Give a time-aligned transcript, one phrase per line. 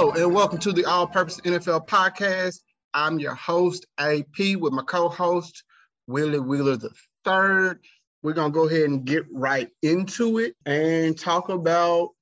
[0.00, 2.60] And welcome to the All Purpose NFL Podcast.
[2.94, 5.62] I'm your host, AP, with my co host,
[6.06, 7.78] Willie Wheeler III.
[8.22, 12.12] We're going to go ahead and get right into it and talk about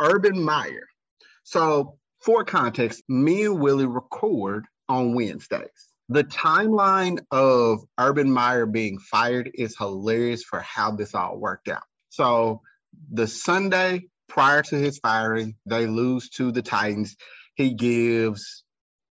[0.00, 0.86] Urban Meyer.
[1.42, 5.88] So, for context, me and Willie record on Wednesdays.
[6.10, 11.82] The timeline of Urban Meyer being fired is hilarious for how this all worked out.
[12.10, 12.62] So,
[13.10, 17.16] the Sunday prior to his firing, they lose to the Titans.
[17.54, 18.64] He gives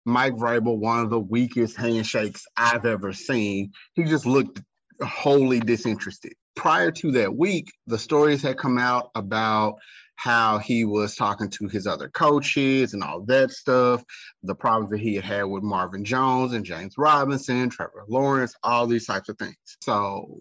[0.06, 3.72] Mike Vrabel one of the weakest handshakes I've ever seen.
[3.94, 4.62] He just looked
[5.02, 6.34] wholly disinterested.
[6.56, 9.76] Prior to that week, the stories had come out about
[10.16, 14.04] how he was talking to his other coaches and all that stuff,
[14.44, 18.88] the problems that he had had with Marvin Jones and James Robinson, Trevor Lawrence, all
[18.88, 19.58] these types of things.
[19.82, 20.40] So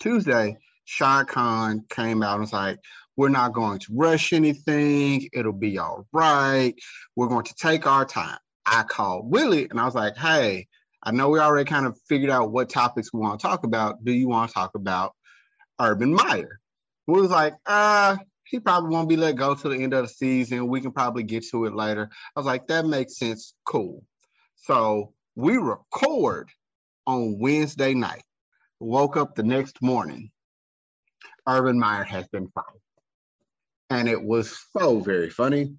[0.00, 2.78] Tuesday, Shad Khan came out and was like,
[3.16, 5.28] we're not going to rush anything.
[5.32, 6.74] It'll be all right.
[7.16, 8.38] We're going to take our time.
[8.66, 10.66] I called Willie and I was like, hey,
[11.02, 14.04] I know we already kind of figured out what topics we want to talk about.
[14.04, 15.14] Do you want to talk about
[15.80, 16.60] Urban Meyer?
[17.06, 20.08] We was like, uh, he probably won't be let go till the end of the
[20.08, 20.66] season.
[20.68, 22.10] We can probably get to it later.
[22.34, 23.54] I was like, that makes sense.
[23.64, 24.04] Cool.
[24.56, 26.50] So we record
[27.06, 28.22] on Wednesday night.
[28.80, 30.30] Woke up the next morning.
[31.48, 32.80] Urban Meyer has been fired.
[33.90, 35.74] And it was so very funny.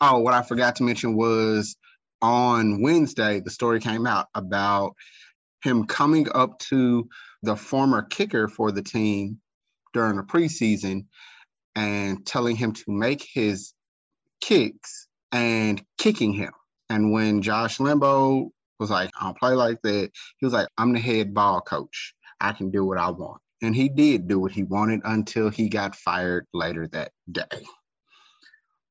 [0.00, 1.76] Oh, what I forgot to mention was
[2.22, 4.94] on Wednesday, the story came out about
[5.62, 7.08] him coming up to
[7.42, 9.40] the former kicker for the team
[9.92, 11.06] during the preseason
[11.74, 13.72] and telling him to make his
[14.40, 16.52] kicks and kicking him.
[16.90, 21.00] And when Josh Lambo was like, I'll play like that, he was like, I'm the
[21.00, 22.14] head ball coach.
[22.40, 23.40] I can do what I want.
[23.62, 27.66] And he did do what he wanted until he got fired later that day.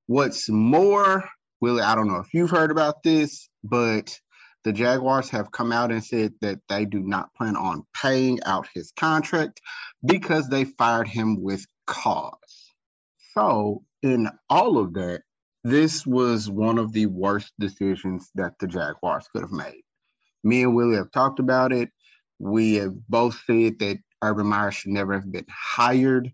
[0.08, 1.30] What's more,
[1.62, 4.20] Willie, I don't know if you've heard about this, but
[4.64, 8.68] the Jaguars have come out and said that they do not plan on paying out
[8.74, 9.62] his contract
[10.06, 12.74] because they fired him with cause.
[13.34, 15.22] So, in all of that,
[15.64, 19.84] this was one of the worst decisions that the Jaguars could have made.
[20.44, 21.90] Me and Willie have talked about it.
[22.40, 26.32] We have both said that Urban Meyer should never have been hired.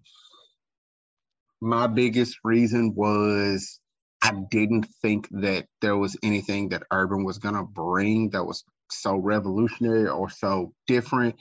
[1.61, 3.79] My biggest reason was
[4.21, 8.63] I didn't think that there was anything that Urban was going to bring that was
[8.89, 11.35] so revolutionary or so different.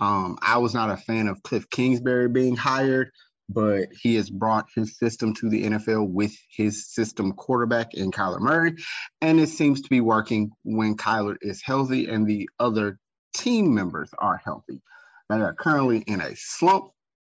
[0.00, 3.10] Um, I was not a fan of Cliff Kingsbury being hired,
[3.48, 8.40] but he has brought his system to the NFL with his system quarterback in Kyler
[8.40, 8.74] Murray.
[9.20, 12.98] And it seems to be working when Kyler is healthy and the other
[13.34, 14.80] team members are healthy.
[15.28, 16.90] They are currently in a slump,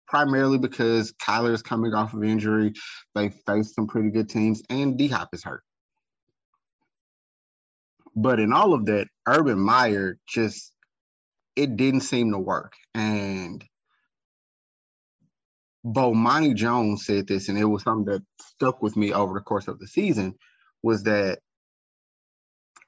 [0.06, 2.72] primarily because Kyler is coming off of injury.
[3.14, 5.62] They faced some pretty good teams, and D Hop is hurt.
[8.14, 10.72] But in all of that, Urban Meyer just
[11.54, 12.74] it didn't seem to work.
[12.94, 13.64] And
[15.84, 19.68] Bomani Jones said this, and it was something that stuck with me over the course
[19.68, 20.34] of the season,
[20.82, 21.40] was that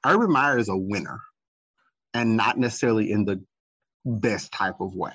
[0.05, 1.19] Urban Meyer is a winner
[2.13, 3.43] and not necessarily in the
[4.05, 5.13] best type of way.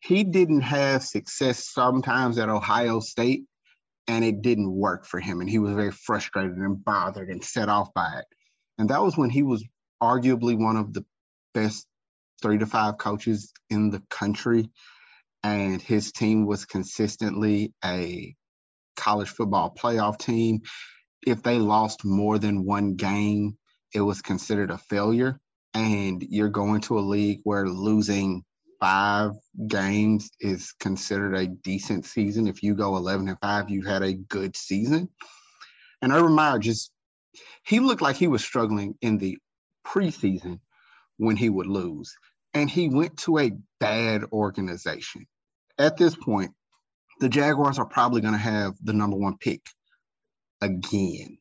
[0.00, 3.44] He didn't have success sometimes at Ohio State,
[4.08, 5.40] and it didn't work for him.
[5.40, 8.24] And he was very frustrated and bothered and set off by it.
[8.78, 9.64] And that was when he was
[10.02, 11.04] arguably one of the
[11.52, 11.86] best
[12.42, 14.70] three to five coaches in the country.
[15.42, 18.34] And his team was consistently a
[18.96, 20.62] college football playoff team.
[21.26, 23.58] If they lost more than one game,
[23.94, 25.38] it was considered a failure
[25.74, 28.44] and you're going to a league where losing
[28.80, 29.32] five
[29.66, 32.48] games is considered a decent season.
[32.48, 35.08] If you go 11 and five, you've had a good season.
[36.02, 36.90] And Urban Meyer just,
[37.64, 39.38] he looked like he was struggling in the
[39.86, 40.60] preseason
[41.18, 42.14] when he would lose.
[42.54, 45.26] And he went to a bad organization.
[45.78, 46.52] At this point,
[47.20, 49.60] the Jaguars are probably going to have the number one pick
[50.62, 51.38] again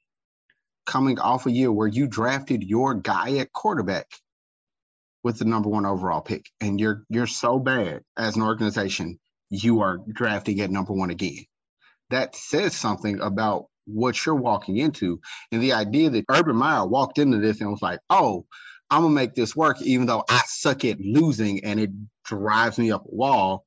[0.90, 4.08] coming off a year where you drafted your guy at quarterback
[5.24, 9.20] with the number one overall pick, and you're you're so bad as an organization,
[9.52, 11.46] you are drafting at number one again.
[12.10, 15.22] That says something about what you're walking into,
[15.52, 18.48] and the idea that Urban Meyer walked into this and was like, "Oh,
[18.90, 21.92] I'm gonna make this work, even though I suck at losing and it
[22.26, 23.64] drives me up a wall,"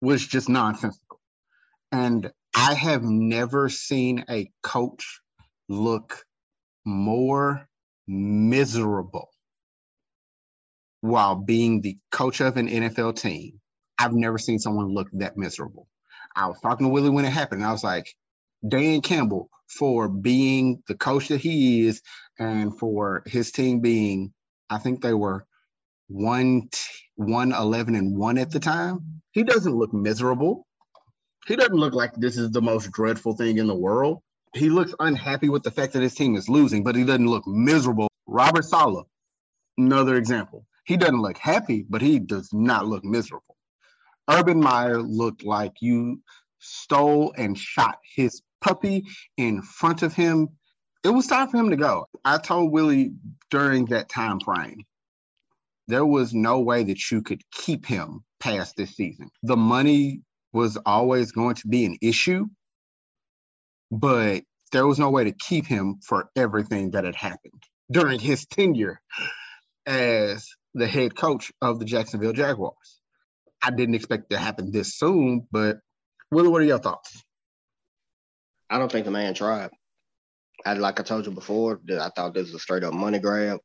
[0.00, 1.20] was just nonsensical.
[1.92, 5.20] And I have never seen a coach
[5.68, 6.24] look
[6.84, 7.68] more
[8.06, 9.30] miserable
[11.00, 13.60] while being the coach of an NFL team.
[13.98, 15.88] I've never seen someone look that miserable.
[16.34, 18.14] I was talking to Willie when it happened, and I was like,
[18.66, 22.02] Dan Campbell for being the coach that he is
[22.38, 24.32] and for his team being,
[24.70, 25.46] I think they were
[26.08, 26.68] one,
[27.16, 29.22] one, 11 and one at the time.
[29.32, 30.66] He doesn't look miserable.
[31.46, 34.22] He doesn't look like this is the most dreadful thing in the world.
[34.54, 37.46] He looks unhappy with the fact that his team is losing, but he doesn't look
[37.46, 38.08] miserable.
[38.26, 39.04] Robert Saleh,
[39.76, 40.64] another example.
[40.84, 43.56] He doesn't look happy, but he does not look miserable.
[44.30, 46.22] Urban Meyer looked like you
[46.60, 49.04] stole and shot his puppy
[49.36, 50.48] in front of him.
[51.02, 52.06] It was time for him to go.
[52.24, 53.12] I told Willie
[53.50, 54.84] during that time frame,
[55.88, 59.30] there was no way that you could keep him past this season.
[59.42, 60.22] The money
[60.52, 62.46] was always going to be an issue,
[64.00, 64.42] but
[64.72, 69.00] there was no way to keep him for everything that had happened during his tenure
[69.86, 73.00] as the head coach of the Jacksonville Jaguars.
[73.62, 75.78] I didn't expect it to happen this soon, but
[76.30, 77.22] Willie, what are your thoughts?
[78.68, 79.70] I don't think the man tried.
[80.66, 83.60] I, like I told you before, I thought this was a straight up money grab.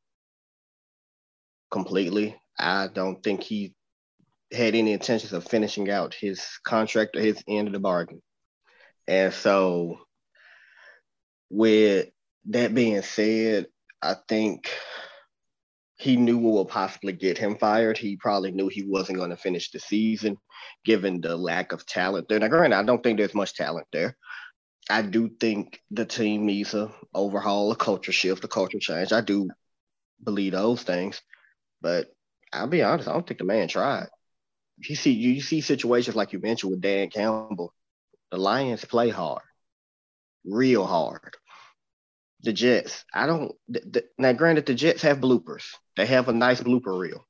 [1.70, 2.36] Completely.
[2.58, 3.74] I don't think he
[4.52, 8.20] had any intentions of finishing out his contract or his end of the bargain.
[9.08, 9.98] And so,
[11.50, 12.08] with
[12.46, 13.66] that being said,
[14.00, 14.70] I think
[15.96, 17.98] he knew what would possibly get him fired.
[17.98, 20.38] He probably knew he wasn't going to finish the season,
[20.84, 22.38] given the lack of talent there.
[22.38, 24.16] Now, granted, I don't think there's much talent there.
[24.88, 29.12] I do think the team needs a overhaul, a culture shift, a culture change.
[29.12, 29.50] I do
[30.24, 31.20] believe those things,
[31.82, 32.08] but
[32.52, 34.08] I'll be honest, I don't think the man tried.
[34.78, 37.74] You see, you see situations like you mentioned with Dan Campbell.
[38.30, 39.42] The Lions play hard,
[40.44, 41.36] real hard.
[42.42, 43.52] The Jets, I don't.
[44.18, 45.64] Now, granted, the Jets have bloopers.
[45.96, 47.26] They have a nice blooper reel,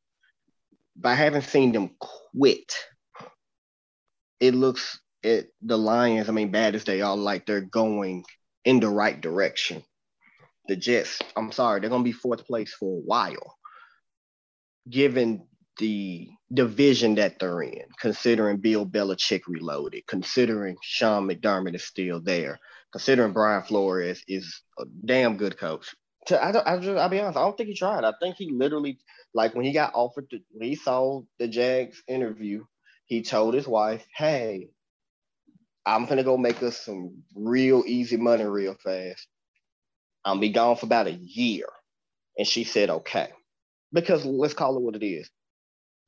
[0.96, 2.72] but I haven't seen them quit.
[4.38, 8.24] It looks it the Lions, I mean, bad as they are, like they're going
[8.64, 9.82] in the right direction.
[10.68, 13.56] The Jets, I'm sorry, they're gonna be fourth place for a while,
[14.88, 15.46] given
[15.78, 22.58] the division that they're in, considering Bill Belichick reloaded, considering Sean McDermott is still there,
[22.92, 25.94] considering Brian Flores is a damn good coach.
[26.26, 28.04] To, I, I just, I'll be honest, I don't think he tried.
[28.04, 28.98] I think he literally,
[29.34, 32.64] like when he got offered, to, when he saw the Jags interview,
[33.06, 34.68] he told his wife, "Hey,
[35.86, 39.26] I'm gonna go make us some real easy money real fast.
[40.24, 41.66] I'll be gone for about a year.
[42.36, 43.30] And she said, okay.
[43.92, 45.30] Because let's call it what it is.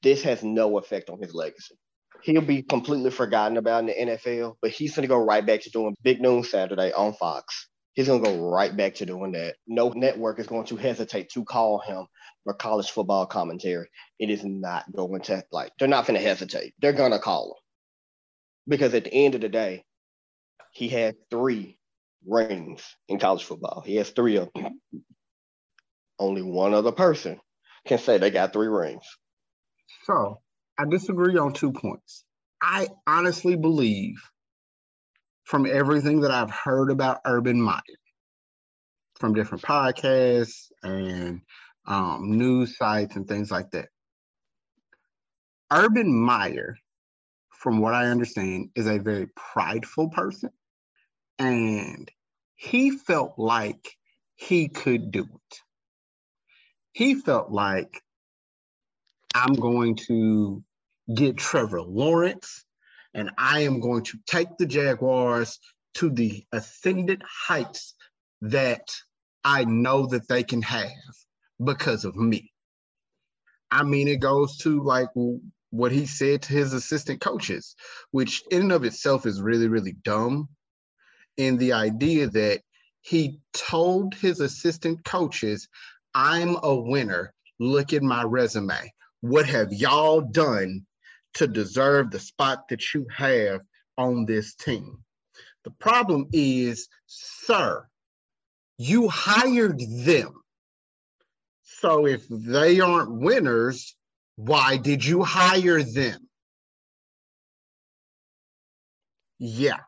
[0.03, 1.77] This has no effect on his legacy.
[2.23, 5.71] He'll be completely forgotten about in the NFL, but he's gonna go right back to
[5.71, 7.69] doing Big Noon Saturday on Fox.
[7.95, 9.57] He's gonna go right back to doing that.
[9.67, 12.07] No network is going to hesitate to call him
[12.45, 13.89] for college football commentary.
[14.19, 16.75] It is not going to like they're not gonna hesitate.
[16.81, 17.63] They're gonna call him
[18.69, 19.85] because at the end of the day,
[20.73, 21.79] he had three
[22.27, 23.83] rings in college football.
[23.85, 24.81] He has three of them.
[26.19, 27.41] Only one other person
[27.87, 29.05] can say they got three rings.
[30.05, 30.41] So
[30.79, 32.25] I disagree on two points.
[32.61, 34.15] I honestly believe
[35.45, 37.83] from everything that I've heard about Urban Meyer,
[39.17, 41.41] from different podcasts and
[41.87, 43.89] um, news sites and things like that,
[45.71, 46.77] Urban Meyer
[47.51, 50.51] from what I understand, is a very prideful person.
[51.39, 52.11] And
[52.55, 53.97] he felt like
[54.35, 55.61] he could do it.
[56.93, 58.03] He felt like
[59.35, 60.63] I'm going to
[61.13, 62.65] get Trevor Lawrence
[63.15, 65.59] and I am going to take the Jaguars
[65.95, 67.95] to the ascendant heights
[68.43, 68.89] that
[69.45, 70.91] I know that they can have
[71.63, 72.53] because of me.
[73.71, 75.09] I mean, it goes to like
[75.71, 77.75] what he said to his assistant coaches,
[78.11, 80.49] which in and of itself is really, really dumb.
[81.37, 82.61] In the idea that
[83.01, 85.69] he told his assistant coaches,
[86.15, 87.33] I'm a winner.
[87.59, 88.93] Look at my resume.
[89.21, 90.87] What have y'all done
[91.35, 93.61] to deserve the spot that you have
[93.97, 94.99] on this team?
[95.65, 97.87] The problem is, sir,
[98.79, 100.35] you hired them.
[101.63, 103.97] So if they aren't winners,
[104.37, 106.29] why did you hire them?
[109.39, 109.81] Yeah.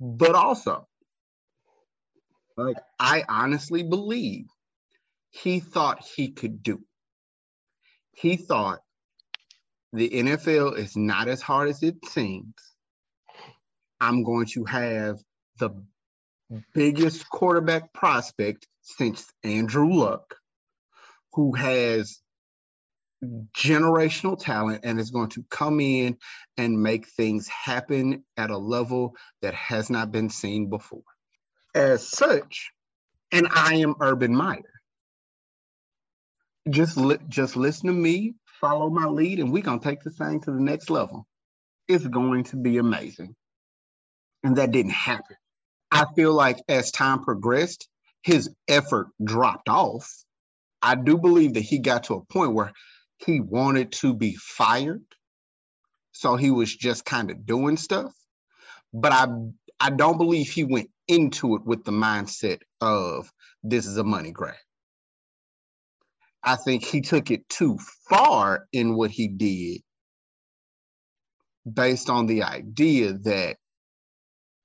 [0.00, 0.86] But also,
[2.56, 4.46] like, I honestly believe
[5.30, 6.80] he thought he could do.
[8.12, 8.80] He thought
[9.92, 12.54] the NFL is not as hard as it seems.
[14.00, 15.18] I'm going to have
[15.58, 15.70] the
[16.72, 20.36] biggest quarterback prospect since Andrew Luck,
[21.32, 22.20] who has
[23.56, 26.16] generational talent and is going to come in
[26.56, 31.02] and make things happen at a level that has not been seen before.
[31.74, 32.70] As such,
[33.30, 34.62] and I am Urban Meyer.
[36.68, 40.40] Just li- just listen to me, follow my lead, and we're gonna take this thing
[40.42, 41.26] to the next level.
[41.88, 43.34] It's going to be amazing.
[44.44, 45.36] And that didn't happen.
[45.90, 47.88] I feel like as time progressed,
[48.22, 50.10] his effort dropped off.
[50.82, 52.72] I do believe that he got to a point where
[53.18, 55.02] he wanted to be fired.
[56.12, 58.12] So he was just kind of doing stuff.
[58.92, 59.28] But I
[59.80, 64.32] I don't believe he went into it with the mindset of this is a money
[64.32, 64.54] grab.
[66.42, 67.78] I think he took it too
[68.08, 69.82] far in what he did
[71.70, 73.56] based on the idea that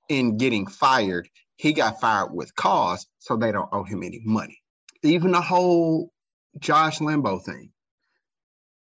[0.08, 4.58] in getting fired, he got fired with cause, so they don't owe him any money.
[5.02, 6.10] Even the whole
[6.58, 7.70] Josh Lambo thing,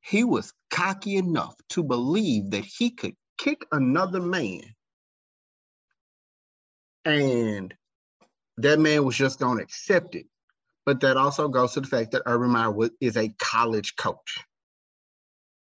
[0.00, 4.62] he was cocky enough to believe that he could kick another man
[7.04, 7.74] and
[8.58, 10.26] that man was just going to accept it.
[10.84, 14.44] But that also goes to the fact that Urban Meyer is a college coach.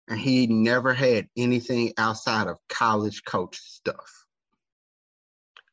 [0.07, 4.25] And he never had anything outside of college coach stuff.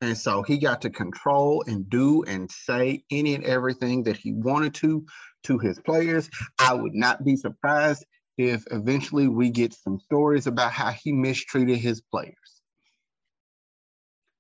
[0.01, 4.33] And so he got to control and do and say any and everything that he
[4.33, 5.07] wanted to
[5.45, 6.29] to his players.
[6.59, 8.05] I would not be surprised
[8.37, 12.35] if eventually we get some stories about how he mistreated his players.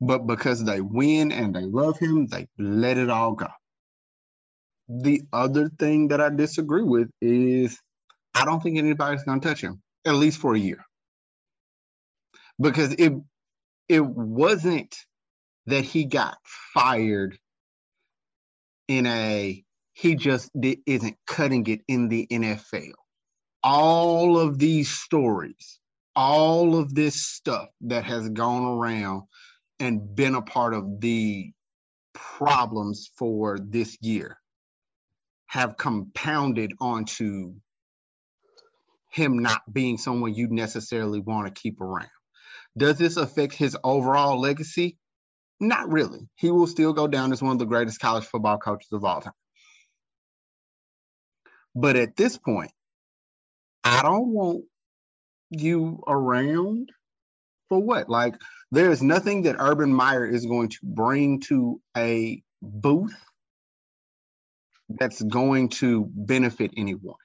[0.00, 3.48] But because they win and they love him, they let it all go.
[4.88, 7.80] The other thing that I disagree with is
[8.34, 10.84] I don't think anybody's going to touch him, at least for a year.
[12.60, 13.12] Because it
[13.88, 14.94] it wasn't
[15.66, 16.36] that he got
[16.74, 17.38] fired
[18.88, 19.64] in a
[19.94, 22.92] he just isn't cutting it in the NFL.
[23.62, 25.80] All of these stories,
[26.14, 29.22] all of this stuff that has gone around
[29.80, 31.52] and been a part of the
[32.12, 34.38] problems for this year
[35.54, 37.54] have compounded onto
[39.12, 42.08] him not being someone you necessarily want to keep around.
[42.76, 44.98] Does this affect his overall legacy?
[45.60, 46.28] Not really.
[46.34, 49.20] He will still go down as one of the greatest college football coaches of all
[49.20, 49.32] time.
[51.72, 52.72] But at this point,
[53.84, 54.64] I don't want
[55.50, 56.90] you around
[57.68, 58.08] for what?
[58.08, 58.34] Like,
[58.72, 63.14] there is nothing that Urban Meyer is going to bring to a booth
[64.98, 67.16] that's going to benefit anyone.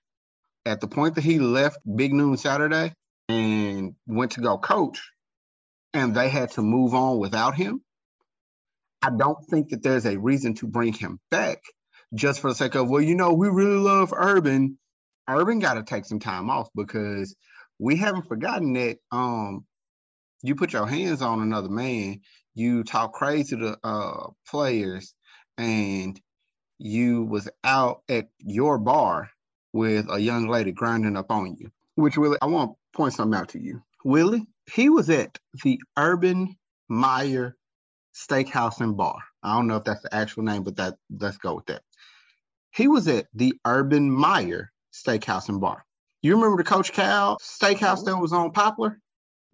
[0.66, 2.94] At the point that he left Big Noon Saturday
[3.28, 5.02] and went to go coach,
[5.94, 7.82] and they had to move on without him,
[9.02, 11.60] I don't think that there's a reason to bring him back
[12.14, 14.78] just for the sake of, well, you know, we really love Urban.
[15.28, 17.36] Urban got to take some time off because
[17.80, 19.66] we haven't forgotten that um,
[20.42, 22.22] you put your hands on another man,
[22.56, 25.14] you talk crazy to uh, players,
[25.58, 26.20] and
[26.80, 29.30] you was out at your bar
[29.74, 31.70] with a young lady grinding up on you.
[31.96, 33.84] Which Willie, I want to point something out to you.
[34.04, 36.56] Willie, he was at the Urban
[36.88, 37.56] Meyer
[38.16, 39.20] Steakhouse and Bar.
[39.44, 41.82] I don't know if that's the actual name, but that let's go with that.
[42.72, 45.86] He was at the Urban Meyer Steakhouse and Bar.
[46.22, 49.00] You remember the Coach Cal Steakhouse that was on Poplar?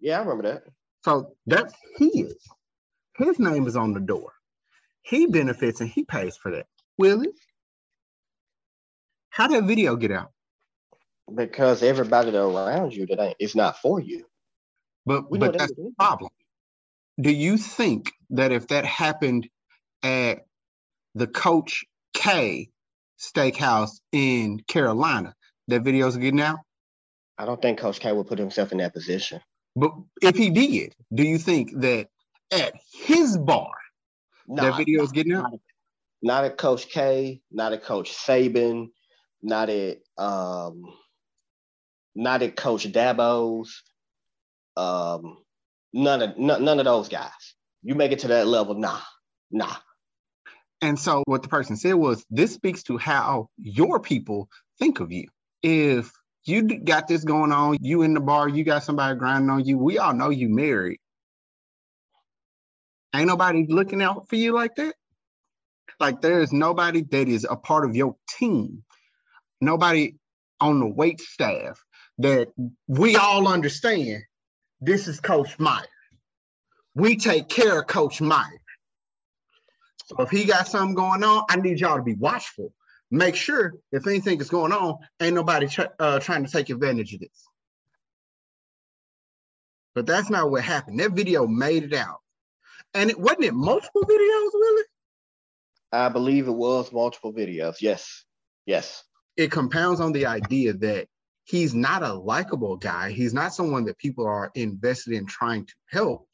[0.00, 0.62] Yeah, I remember that.
[1.04, 2.36] So that's his.
[3.16, 4.32] His name is on the door.
[5.02, 6.66] He benefits and he pays for that.
[6.98, 7.32] Willie,
[9.30, 10.32] how did that video get out?
[11.34, 14.24] Because everybody that around you that ain't it's not for you.
[15.04, 16.30] But we but that's the problem.
[17.20, 19.48] Do you think that if that happened
[20.02, 20.46] at
[21.14, 21.84] the Coach
[22.14, 22.70] K
[23.18, 25.34] Steakhouse in Carolina,
[25.68, 26.58] that video's getting out?
[27.38, 29.40] I don't think Coach K would put himself in that position.
[29.74, 32.08] But if he did, do you think that
[32.50, 33.72] at his bar,
[34.46, 35.60] nah, that video is getting out?
[36.22, 38.88] Not at Coach K, not at Coach Saban,
[39.42, 40.82] not at um,
[42.14, 43.82] not at Coach Dabo's,
[44.76, 45.38] um,
[45.92, 47.30] none of none, none of those guys.
[47.82, 49.00] You make it to that level, nah,
[49.50, 49.76] nah.
[50.82, 55.12] And so what the person said was, this speaks to how your people think of
[55.12, 55.28] you.
[55.62, 56.10] If
[56.44, 59.78] you got this going on, you in the bar, you got somebody grinding on you,
[59.78, 60.98] we all know you married.
[63.14, 64.94] Ain't nobody looking out for you like that.
[65.98, 68.84] Like there is nobody that is a part of your team,
[69.60, 70.14] nobody
[70.60, 71.82] on the wait staff
[72.18, 72.48] that
[72.86, 74.22] we all understand
[74.80, 75.84] this is Coach Meyer.
[76.94, 78.60] We take care of Coach Meyer.
[80.06, 82.72] So if he got something going on, I need y'all to be watchful
[83.10, 87.20] make sure if anything is going on, ain't nobody uh, trying to take advantage of
[87.20, 87.48] this.
[89.94, 91.00] But that's not what happened.
[91.00, 92.18] That video made it out.
[92.94, 94.82] And it wasn't it multiple videos, Willie?
[95.96, 97.76] I believe it was multiple videos.
[97.80, 98.24] Yes.
[98.66, 99.02] Yes.
[99.36, 101.08] It compounds on the idea that
[101.44, 103.10] he's not a likable guy.
[103.10, 106.28] He's not someone that people are invested in trying to help.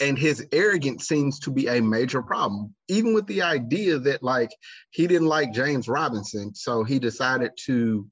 [0.00, 4.50] And his arrogance seems to be a major problem, even with the idea that, like,
[4.90, 6.54] he didn't like James Robinson.
[6.54, 8.06] So he decided to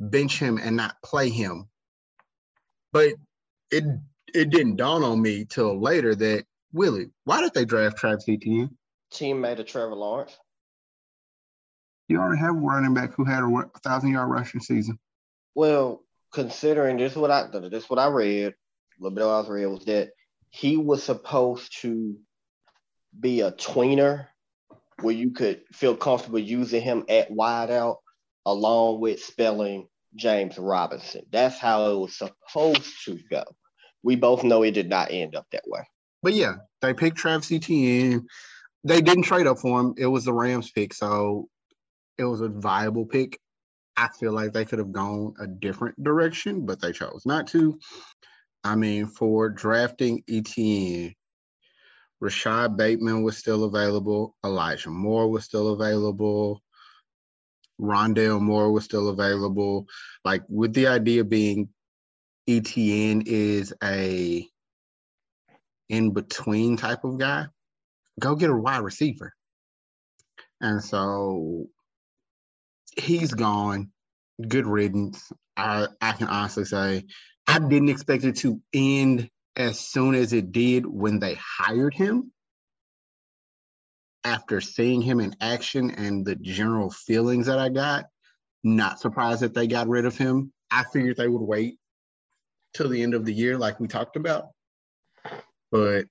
[0.00, 1.68] bench him and not play him.
[2.92, 3.14] But
[3.70, 3.84] it
[4.34, 8.76] it didn't dawn on me till later that Willie, why did they draft Travis Etienne?
[9.12, 10.36] Teammate of Trevor Lawrence.
[12.08, 14.98] You already have a running back who had a thousand yard rushing season.
[15.54, 16.02] Well,
[16.32, 19.66] considering this, what I this what I read, a little bit of what I read
[19.66, 20.10] was that
[20.50, 22.16] he was supposed to
[23.18, 24.26] be a tweener
[25.00, 27.96] where you could feel comfortable using him at wideout
[28.46, 31.22] along with spelling James Robinson.
[31.30, 33.44] That's how it was supposed to go.
[34.02, 35.82] We both know it did not end up that way.
[36.22, 38.26] But yeah, they picked Travis Etienne.
[38.84, 39.94] They didn't trade up for him.
[39.96, 40.92] It was the Rams pick.
[40.94, 41.48] So
[42.18, 43.38] it was a viable pick.
[43.96, 47.78] I feel like they could have gone a different direction, but they chose not to.
[48.64, 51.14] I mean, for drafting Etienne,
[52.20, 54.36] Rashod Bateman was still available.
[54.44, 56.62] Elijah Moore was still available.
[57.80, 59.86] Rondale Moore was still available.
[60.24, 61.68] Like with the idea being
[62.48, 64.46] Etienne is a
[65.88, 67.46] in between type of guy,
[68.18, 69.32] go get a wide receiver.
[70.60, 71.66] And so
[72.96, 73.90] he's gone.
[74.46, 75.30] Good riddance.
[75.56, 77.04] I, I can honestly say
[77.46, 82.32] I didn't expect it to end as soon as it did when they hired him.
[84.24, 88.04] After seeing him in action and the general feelings that I got,
[88.62, 90.52] not surprised that they got rid of him.
[90.70, 91.78] I figured they would wait
[92.74, 94.46] till the end of the year, like we talked about.
[95.72, 96.06] But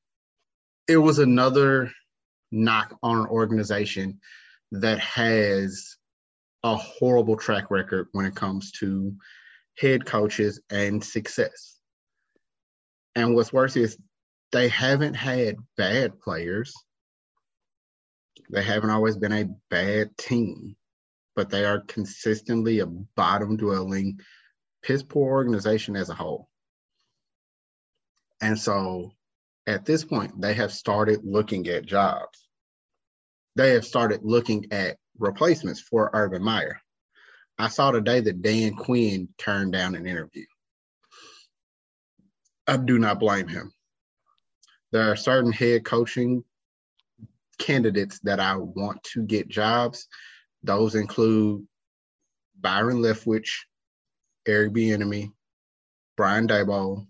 [0.87, 1.91] it was another
[2.51, 4.19] knock on an organization
[4.71, 5.97] that has
[6.63, 9.13] a horrible track record when it comes to
[9.77, 11.79] head coaches and success.
[13.15, 13.97] And what's worse is
[14.51, 16.73] they haven't had bad players.
[18.51, 20.75] They haven't always been a bad team,
[21.35, 24.19] but they are consistently a bottom dwelling,
[24.83, 26.49] piss poor organization as a whole.
[28.41, 29.13] And so
[29.67, 32.47] at this point, they have started looking at jobs.
[33.55, 36.81] They have started looking at replacements for Urban Meyer.
[37.57, 40.45] I saw today that Dan Quinn turned down an interview.
[42.67, 43.71] I do not blame him.
[44.91, 46.43] There are certain head coaching
[47.59, 50.07] candidates that I want to get jobs.
[50.63, 51.65] Those include
[52.59, 53.49] Byron Leftwich,
[54.47, 55.31] Eric Bieniemy,
[56.17, 57.07] Brian Daboll,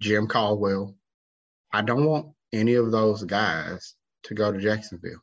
[0.00, 0.97] Jim Caldwell.
[1.72, 5.20] I don't want any of those guys to go to Jacksonville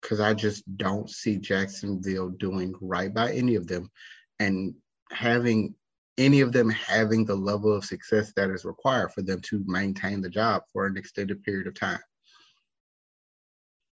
[0.00, 3.90] because I just don't see Jacksonville doing right by any of them
[4.38, 4.74] and
[5.10, 5.74] having
[6.16, 10.20] any of them having the level of success that is required for them to maintain
[10.20, 11.98] the job for an extended period of time.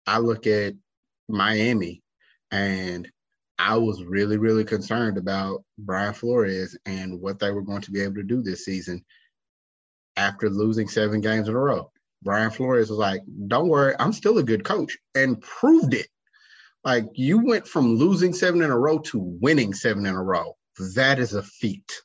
[0.06, 0.74] I look at
[1.30, 2.02] Miami
[2.52, 3.10] and
[3.58, 8.02] I was really, really concerned about Brian Flores and what they were going to be
[8.02, 9.04] able to do this season
[10.20, 11.90] after losing seven games in a row.
[12.22, 16.08] Brian Flores was like, don't worry, I'm still a good coach and proved it.
[16.84, 20.58] Like you went from losing seven in a row to winning seven in a row.
[20.96, 22.02] That is a feat.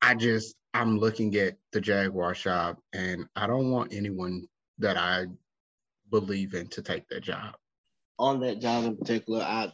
[0.00, 4.46] I just, I'm looking at the Jaguar shop and I don't want anyone
[4.78, 5.26] that I
[6.10, 7.56] believe in to take that job.
[8.20, 9.72] On that job in particular, I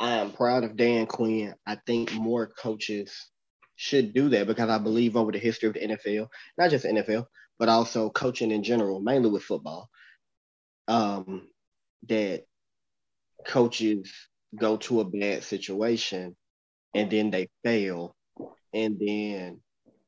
[0.00, 1.54] I am proud of Dan Quinn.
[1.64, 3.30] I think more coaches
[3.82, 7.26] should do that because I believe over the history of the NFL, not just NFL,
[7.58, 9.90] but also coaching in general, mainly with football,
[10.86, 11.48] um,
[12.08, 12.44] that
[13.44, 14.08] coaches
[14.54, 16.36] go to a bad situation
[16.94, 18.14] and then they fail
[18.72, 19.60] and then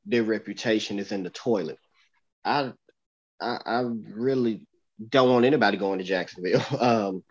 [0.05, 1.79] their reputation is in the toilet.
[2.45, 2.71] I
[3.41, 3.83] I, I
[4.13, 4.61] really
[5.09, 6.63] don't want anybody going to Jacksonville.
[6.79, 7.23] Um,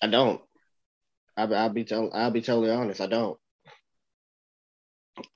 [0.00, 0.40] I don't.
[1.36, 3.00] I, will be tell, I'll be totally honest.
[3.00, 3.36] I don't.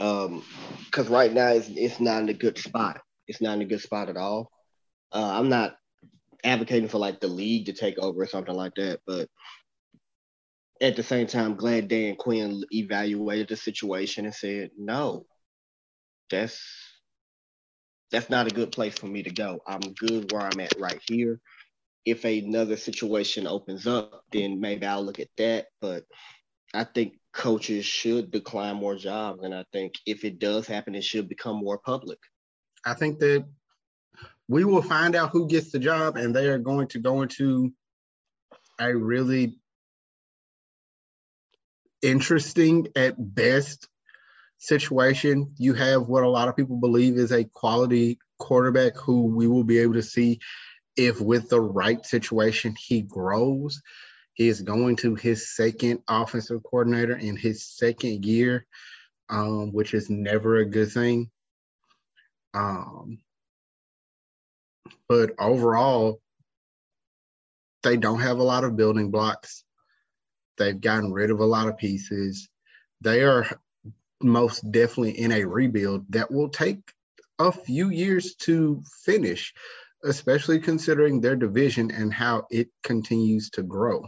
[0.01, 0.45] Um,
[0.87, 3.81] because right now it's it's not in a good spot it's not in a good
[3.83, 4.51] spot at all.
[5.13, 5.77] Uh, I'm not
[6.45, 9.29] advocating for like the league to take over or something like that, but
[10.81, 15.27] at the same time, glad Dan Quinn evaluated the situation and said, no,
[16.31, 16.61] that's
[18.11, 19.61] that's not a good place for me to go.
[19.67, 21.41] I'm good where I'm at right here.
[22.07, 25.67] if another situation opens up, then maybe I'll look at that.
[25.81, 26.05] But
[26.75, 29.43] I think coaches should decline more jobs.
[29.43, 32.19] And I think if it does happen, it should become more public.
[32.85, 33.47] I think that
[34.49, 37.73] we will find out who gets the job and they are going to go into
[38.81, 39.59] a really
[42.03, 43.89] interesting at best
[44.59, 45.55] situation.
[45.59, 49.65] You have what a lot of people believe is a quality quarterback who we will
[49.65, 50.41] be able to see
[50.97, 53.81] if with the right situation he grows.
[54.39, 58.67] He is going to his second offensive coordinator in his second year,
[59.29, 61.29] um, which is never a good thing.
[62.55, 63.19] Um,
[65.09, 66.21] but overall,
[67.83, 69.65] they don't have a lot of building blocks.
[70.57, 72.49] They've gotten rid of a lot of pieces.
[73.01, 73.45] They are
[74.23, 76.93] most definitely in a rebuild that will take
[77.41, 79.53] a few years to finish,
[80.05, 84.05] especially considering their division and how it continues to grow.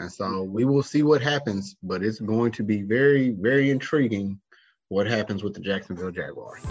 [0.00, 4.40] And so we will see what happens, but it's going to be very, very intriguing
[4.88, 6.62] what happens with the Jacksonville Jaguars.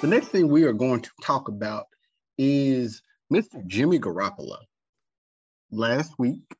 [0.00, 1.86] The next thing we are going to talk about
[2.38, 3.02] is
[3.32, 3.66] Mr.
[3.66, 4.58] Jimmy Garoppolo.
[5.72, 6.54] Last week,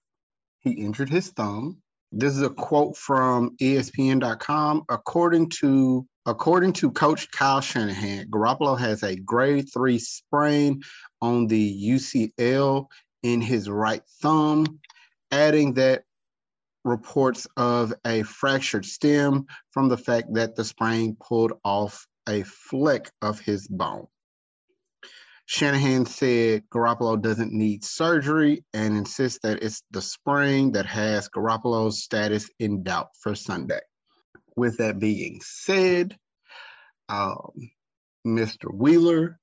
[0.58, 1.80] he injured his thumb.
[2.10, 4.86] This is a quote from ESPN.com.
[4.88, 10.80] According to according to Coach Kyle Shanahan, Garoppolo has a grade three sprain
[11.20, 12.86] on the UCL
[13.24, 14.78] in his right thumb,
[15.32, 16.04] adding that
[16.84, 23.10] reports of a fractured stem from the fact that the sprain pulled off a fleck
[23.20, 24.06] of his bone.
[25.46, 32.04] Shanahan said Garoppolo doesn't need surgery and insists that it's the sprain that has Garoppolo's
[32.04, 33.80] status in doubt for Sunday.
[34.56, 36.16] With that being said,
[37.08, 37.52] um,
[38.26, 38.72] Mr.
[38.72, 39.38] Wheeler,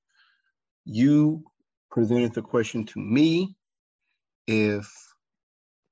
[0.84, 1.44] you
[1.90, 3.56] presented the question to me
[4.46, 4.90] if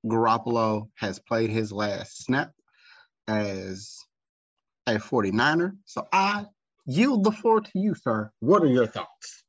[0.06, 2.52] Garoppolo has played his last snap
[3.28, 3.98] as
[4.86, 5.72] a 49er.
[5.84, 6.46] So I
[6.86, 8.30] yield the floor to you, sir.
[8.40, 9.44] What are your thoughts?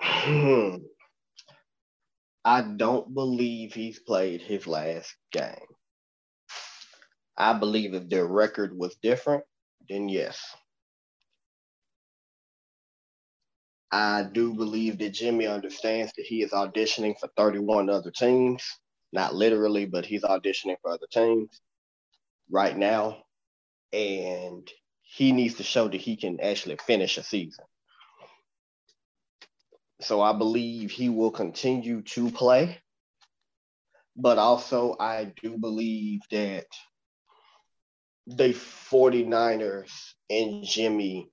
[0.00, 0.76] Hmm.
[2.44, 5.54] I don't believe he's played his last game.
[7.38, 9.44] I believe if their record was different,
[9.88, 10.40] then yes.
[13.92, 18.64] I do believe that Jimmy understands that he is auditioning for 31 other teams.
[19.12, 21.60] Not literally, but he's auditioning for other teams
[22.50, 23.18] right now
[23.92, 24.70] and
[25.02, 27.66] he needs to show that he can actually finish a season.
[30.02, 32.78] So I believe he will continue to play.
[34.16, 36.66] But also, I do believe that
[38.28, 39.90] the 49ers
[40.28, 41.30] and Jimmy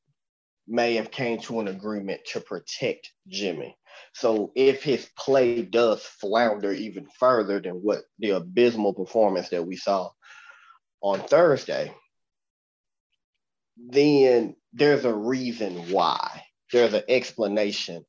[0.67, 3.77] may have came to an agreement to protect Jimmy.
[4.13, 9.75] So if his play does flounder even further than what the abysmal performance that we
[9.75, 10.09] saw
[11.01, 11.93] on Thursday,
[13.77, 16.43] then there's a reason why.
[16.71, 18.05] There's an explanation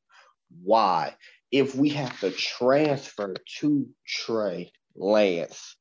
[0.63, 1.17] why.
[1.51, 5.77] If we have to transfer to Trey Lance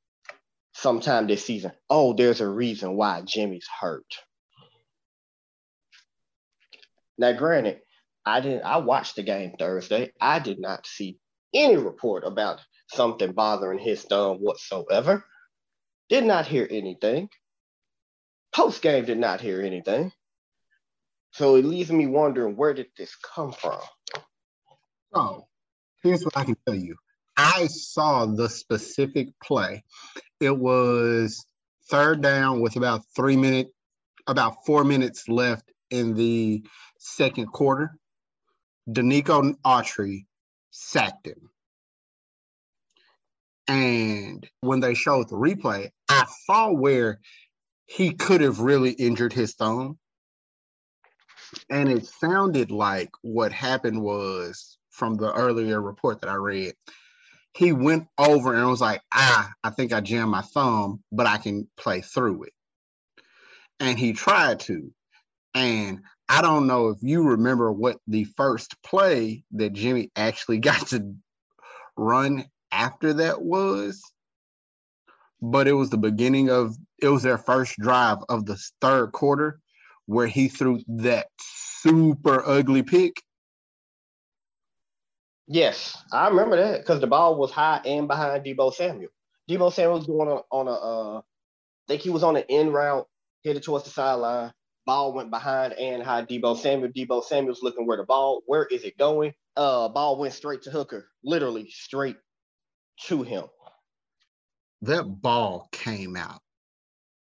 [0.75, 4.05] sometime this season, oh, there's a reason why Jimmy's hurt.
[7.17, 7.79] Now, granted,
[8.25, 10.11] I didn't I watched the game Thursday.
[10.19, 11.17] I did not see
[11.53, 15.23] any report about something bothering his thumb whatsoever.
[16.09, 17.29] Did not hear anything.
[18.53, 20.11] Post game did not hear anything.
[21.31, 23.79] So it leaves me wondering where did this come from?
[25.13, 25.47] Oh,
[26.03, 26.95] here's what I can tell you.
[27.37, 29.83] I saw the specific play.
[30.45, 31.43] It was
[31.89, 33.71] third down with about three minutes,
[34.27, 36.63] about four minutes left in the
[36.99, 37.97] second quarter.
[38.87, 40.27] Denico Autry
[40.69, 41.49] sacked him.
[43.67, 47.21] And when they showed the replay, I saw where
[47.87, 49.97] he could have really injured his thumb.
[51.71, 56.75] And it sounded like what happened was from the earlier report that I read,
[57.55, 61.37] he went over and was like, ah, I think I jammed my thumb, but I
[61.37, 62.53] can play through it.
[63.79, 64.91] And he tried to.
[65.53, 70.87] And I don't know if you remember what the first play that Jimmy actually got
[70.87, 71.15] to
[71.97, 74.01] run after that was
[75.41, 79.59] but it was the beginning of it was their first drive of the third quarter
[80.05, 83.21] where he threw that super ugly pick.
[85.47, 89.11] Yes, I remember that because the ball was high and behind Deebo Samuel.
[89.49, 91.21] Deebo Samuel was going on, on a, uh, I
[91.87, 93.07] think he was on an end route
[93.43, 94.51] headed towards the sideline.
[94.87, 96.91] Ball went behind and high Deebo Samuel.
[96.91, 99.33] Deebo Samuel's looking where the ball, where is it going?
[99.55, 102.17] Uh, ball went straight to Hooker, literally straight
[103.01, 103.45] to him.
[104.81, 106.41] That ball came out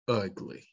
[0.08, 0.64] ugly.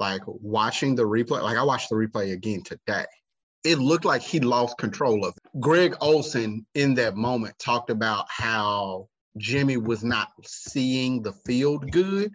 [0.00, 3.06] Like watching the replay, like I watched the replay again today.
[3.64, 5.60] It looked like he lost control of it.
[5.60, 12.32] Greg Olsen in that moment talked about how Jimmy was not seeing the field good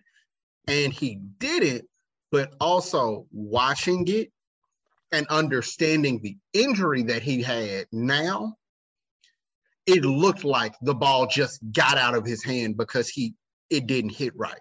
[0.67, 1.86] and he did it,
[2.31, 4.31] but also watching it
[5.12, 8.55] and understanding the injury that he had now,
[9.86, 13.36] it looked like the ball just got out of his hand because he
[13.69, 14.59] it didn't hit right.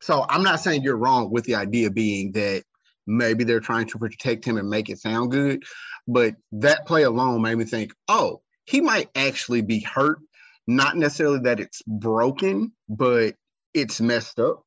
[0.00, 2.64] So I'm not saying you're wrong with the idea being that
[3.06, 5.62] maybe they're trying to protect him and make it sound good,
[6.06, 10.18] but that play alone made me think, oh, he might actually be hurt.
[10.66, 13.34] Not necessarily that it's broken, but
[13.74, 14.62] it's messed up.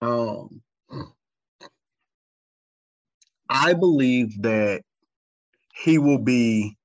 [0.00, 0.62] Um,
[3.48, 4.82] I believe that
[5.74, 6.76] he will be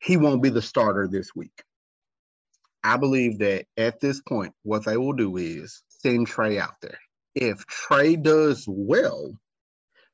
[0.00, 1.62] he won't be the starter this week.
[2.82, 6.98] I believe that at this point, what they will do is send Trey out there.
[7.34, 9.38] If Trey does well,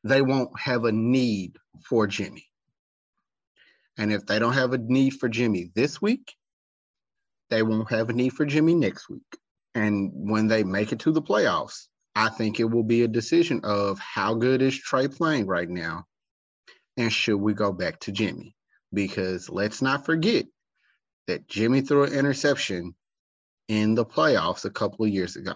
[0.04, 2.46] they won't have a need for Jimmy.
[3.98, 6.35] And if they don't have a need for Jimmy this week,
[7.50, 9.37] they won't have a need for Jimmy next week.
[9.74, 13.61] And when they make it to the playoffs, I think it will be a decision
[13.64, 16.06] of how good is Trey playing right now?
[16.96, 18.56] And should we go back to Jimmy?
[18.92, 20.46] Because let's not forget
[21.26, 22.94] that Jimmy threw an interception
[23.68, 25.54] in the playoffs a couple of years ago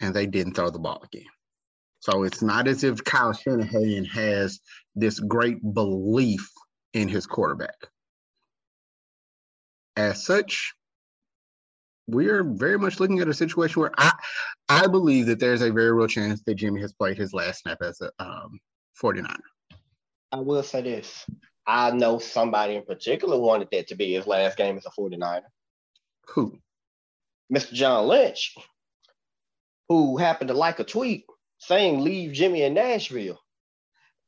[0.00, 1.26] and they didn't throw the ball again.
[2.00, 4.60] So it's not as if Kyle Shanahan has
[4.94, 6.50] this great belief
[6.94, 7.76] in his quarterback.
[9.96, 10.72] As such,
[12.06, 14.12] we are very much looking at a situation where I
[14.68, 17.82] I believe that there's a very real chance that Jimmy has played his last snap
[17.82, 18.58] as a um,
[19.00, 19.36] 49er.
[20.32, 21.26] I will say this.
[21.66, 25.42] I know somebody in particular wanted that to be his last game as a 49er.
[26.28, 26.58] Who?
[27.52, 27.72] Mr.
[27.72, 28.54] John Lynch
[29.90, 31.24] who happened to like a tweet
[31.58, 33.40] saying leave Jimmy in Nashville.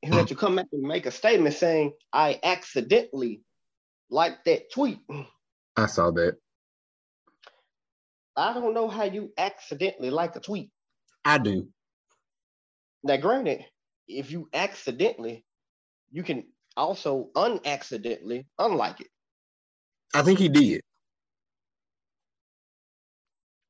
[0.03, 3.42] He had to come back and make a statement saying, I accidentally
[4.11, 4.98] liked that tweet.
[5.77, 6.37] I saw that.
[8.37, 10.70] I don't know how you accidentally like a tweet.
[11.25, 11.68] I do.
[13.05, 13.64] Now, granted,
[14.09, 15.44] if you accidentally,
[16.11, 16.44] you can
[16.77, 19.09] also unaccidentally unlike it.
[20.12, 20.81] I think he did.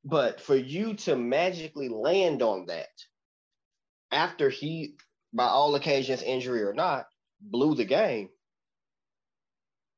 [0.05, 2.89] But for you to magically land on that
[4.11, 4.97] after he,
[5.33, 7.07] by all occasions, injury or not,
[7.41, 8.29] blew the game,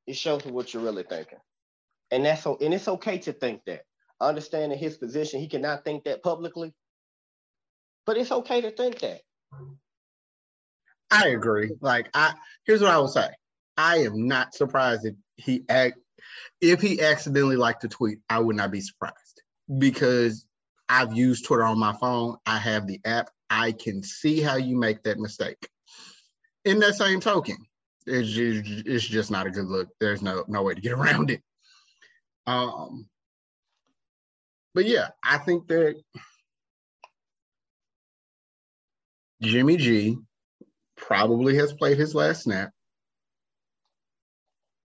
[0.07, 1.39] it shows what you're really thinking.
[2.11, 3.83] And that's so, and it's okay to think that.
[4.21, 6.73] Understanding his position, he cannot think that publicly,
[8.07, 9.21] but it's okay to think that.
[11.11, 11.73] I agree.
[11.81, 13.29] Like I, here's what I will say:
[13.77, 15.99] I am not surprised if he act
[16.61, 18.21] if he accidentally liked to tweet.
[18.31, 19.17] I would not be surprised
[19.79, 20.45] because
[20.89, 22.37] I've used Twitter on my phone.
[22.47, 23.31] I have the app.
[23.49, 25.69] I can see how you make that mistake.
[26.65, 27.57] In that same token,
[28.07, 29.89] it's just, it's just not a good look.
[30.01, 31.43] There's no no way to get around it.
[32.47, 33.07] Um,
[34.75, 36.01] but yeah, I think that
[39.43, 40.19] Jimmy G
[40.97, 42.71] probably has played his last snap,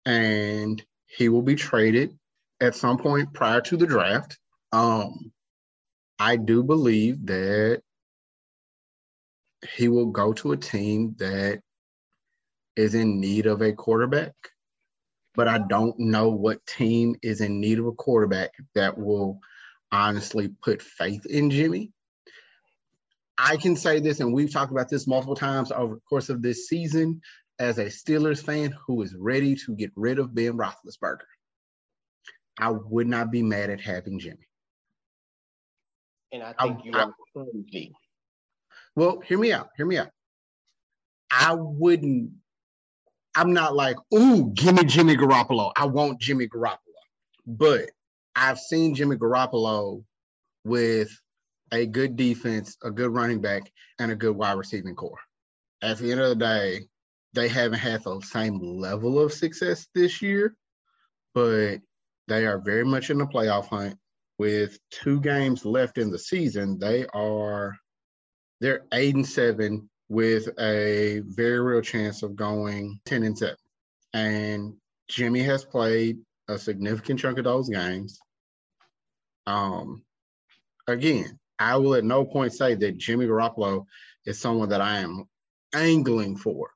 [0.05, 2.17] and he will be traded
[2.59, 4.37] at some point prior to the draft.
[4.71, 5.31] Um,
[6.19, 7.81] I do believe that
[9.75, 11.61] he will go to a team that
[12.75, 14.33] is in need of a quarterback,
[15.35, 19.39] but I don't know what team is in need of a quarterback that will
[19.91, 21.91] honestly put faith in Jimmy.
[23.37, 26.41] I can say this, and we've talked about this multiple times over the course of
[26.41, 27.21] this season
[27.59, 31.19] as a Steelers fan who is ready to get rid of Ben Roethlisberger.
[32.59, 34.46] I would not be mad at having Jimmy.
[36.31, 37.93] And I think I, you are crazy.
[38.95, 39.69] Well, hear me out.
[39.77, 40.09] Hear me out.
[41.31, 42.31] I wouldn't.
[43.35, 45.71] I'm not like, ooh, give me Jimmy Garoppolo.
[45.75, 46.77] I want Jimmy Garoppolo.
[47.45, 47.91] But
[48.35, 50.03] I've seen Jimmy Garoppolo
[50.63, 51.09] with
[51.71, 55.19] a good defense, a good running back, and a good wide receiving core.
[55.81, 56.81] At the end of the day,
[57.33, 60.55] they haven't had the same level of success this year,
[61.35, 61.77] but
[62.27, 63.97] they are very much in the playoff hunt
[64.37, 67.75] with two games left in the season, they are
[68.59, 73.55] they're eight and seven with a very real chance of going 10 and 7.
[74.13, 74.73] And
[75.09, 78.19] Jimmy has played a significant chunk of those games.
[79.45, 80.03] Um,
[80.87, 83.85] again, I will at no point say that Jimmy Garoppolo
[84.25, 85.25] is someone that I am
[85.73, 86.69] angling for.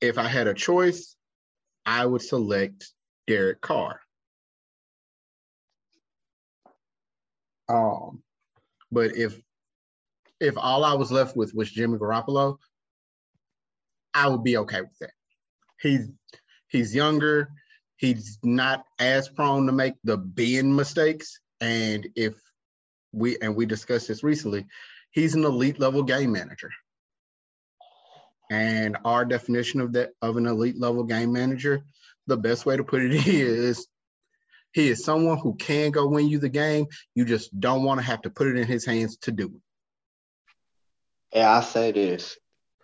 [0.00, 1.16] If I had a choice,
[1.84, 2.92] I would select
[3.26, 4.00] Derek Carr.
[7.68, 8.22] Um,
[8.90, 9.40] but if
[10.40, 12.58] if all I was left with was Jimmy Garoppolo,
[14.14, 15.10] I would be okay with that.
[15.80, 16.08] He's
[16.68, 17.50] he's younger.
[17.96, 21.40] He's not as prone to make the being mistakes.
[21.60, 22.34] And if
[23.12, 24.66] we and we discussed this recently,
[25.10, 26.70] he's an elite level game manager.
[28.50, 31.84] And our definition of that of an elite level game manager,
[32.26, 33.86] the best way to put it is
[34.76, 36.86] he is someone who can go win you the game.
[37.14, 41.38] You just don't want to have to put it in his hands to do it.
[41.38, 42.36] Yeah, I say this.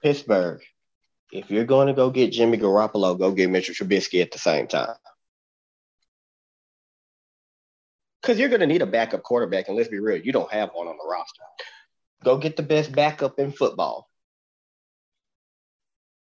[0.02, 0.62] Pittsburgh,
[1.30, 4.68] if you're going to go get Jimmy Garoppolo, go get Mitchell Trubisky at the same
[4.68, 4.96] time.
[8.22, 10.70] Because you're going to need a backup quarterback, and let's be real, you don't have
[10.72, 11.42] one on the roster.
[12.24, 14.08] Go get the best backup in football.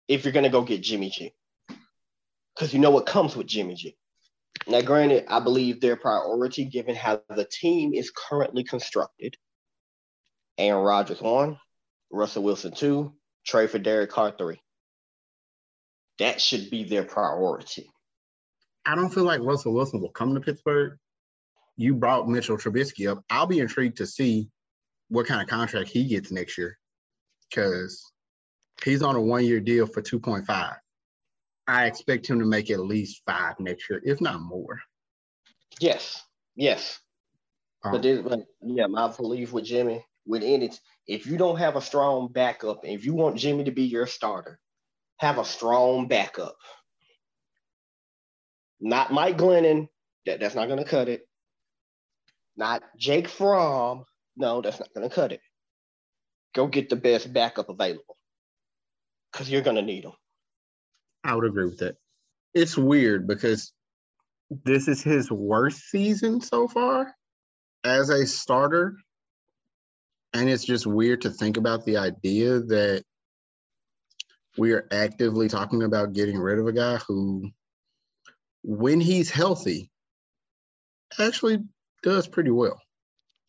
[0.10, 1.32] If you're going to go get Jimmy G.
[2.54, 3.96] Because you know what comes with Jimmy G.
[4.68, 9.36] Now, granted, I believe their priority, given how the team is currently constructed,
[10.58, 11.60] Aaron Rodgers one,
[12.12, 13.14] Russell Wilson two,
[13.46, 14.62] trade for Derek Carr three.
[16.20, 17.90] That should be their priority.
[18.86, 20.98] I don't feel like Russell Wilson will come to Pittsburgh.
[21.78, 23.24] You brought Mitchell Trubisky up.
[23.30, 24.50] I'll be intrigued to see
[25.10, 26.78] what kind of contract he gets next year
[27.50, 28.12] because
[28.84, 30.76] he's on a one year deal for 2.5.
[31.72, 34.82] I expect him to make at least five next year, if not more.
[35.80, 36.22] Yes,
[36.54, 37.00] yes.
[37.82, 41.78] Um, but, this, but yeah, my belief with Jimmy, with it, if you don't have
[41.78, 44.60] a strong backup, and if you want Jimmy to be your starter,
[45.18, 46.58] have a strong backup.
[48.82, 49.88] Not Mike Glennon.
[50.26, 51.22] That, that's not going to cut it.
[52.58, 54.04] Not Jake Fromm.
[54.36, 55.40] No, that's not going to cut it.
[56.54, 58.18] Go get the best backup available
[59.32, 60.14] because you're going to need them.
[61.24, 61.98] I would agree with that.
[62.54, 63.74] It's weird because
[64.50, 67.14] this is his worst season so far
[67.84, 68.96] as a starter.
[70.34, 73.04] And it's just weird to think about the idea that
[74.58, 77.50] we are actively talking about getting rid of a guy who,
[78.64, 79.90] when he's healthy,
[81.20, 81.60] actually
[82.04, 82.82] does pretty well.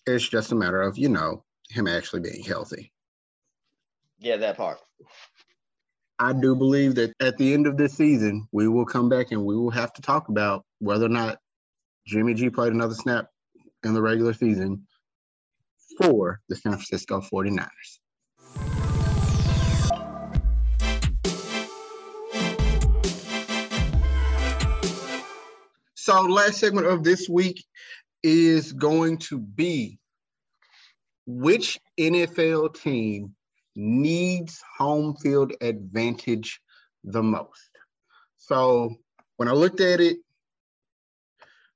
[0.07, 2.93] It's just a matter of, you know, him actually being healthy.
[4.19, 4.79] Yeah, that part.
[6.19, 9.45] I do believe that at the end of this season, we will come back and
[9.45, 11.39] we will have to talk about whether or not
[12.07, 13.27] Jimmy G played another snap
[13.85, 14.87] in the regular season
[16.01, 17.69] for the San Francisco 49ers.
[25.95, 27.65] So, last segment of this week
[28.25, 29.99] is going to be
[31.27, 33.35] which NFL team
[33.75, 36.61] needs home field advantage
[37.05, 37.71] the most.
[38.39, 38.97] So
[39.37, 40.19] when I looked at it,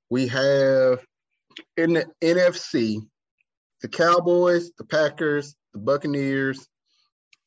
[0.09, 1.05] we have
[1.75, 2.99] in the NFC
[3.81, 6.67] the Cowboys, the Packers, the Buccaneers,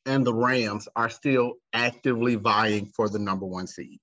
[0.05, 3.99] and the Rams are still actively vying for the number one seed.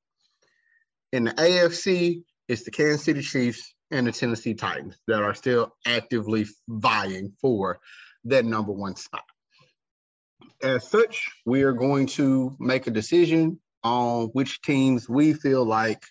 [1.12, 5.74] In the AFC, it's the Kansas City Chiefs and the Tennessee Titans that are still
[5.86, 7.80] actively vying for
[8.24, 9.24] that number one spot
[10.62, 16.02] as such, we are going to make a decision on which teams we feel like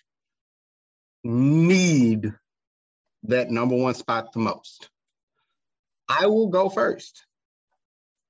[1.24, 2.32] need
[3.24, 4.88] that number one spot the most.
[6.08, 7.24] I will go first.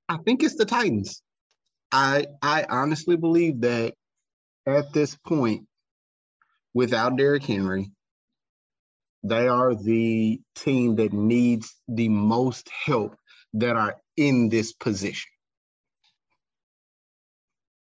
[0.08, 1.22] I think it's the Titans.
[1.92, 3.94] I I honestly believe that
[4.66, 5.66] at this point,
[6.74, 7.92] without Derrick Henry,
[9.22, 13.16] they are the team that needs the most help
[13.54, 15.30] that are in this position.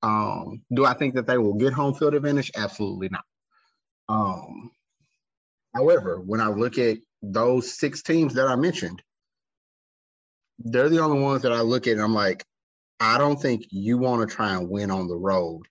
[0.02, 2.50] Um, do I think that they will get home field advantage?
[2.56, 3.24] Absolutely not.
[4.08, 4.70] Um,
[5.74, 9.02] however, when I look at those six teams that I mentioned,
[10.58, 12.44] they're the only ones that I look at and I'm like,
[12.98, 15.62] I don't think you want to try and win on the road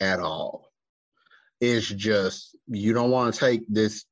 [0.00, 0.70] at all.
[1.60, 4.04] It's just you don't want to take this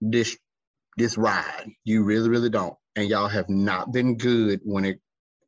[0.00, 0.36] this
[0.96, 1.68] this ride.
[1.84, 2.74] You really, really don't.
[2.94, 5.00] And y'all have not been good when it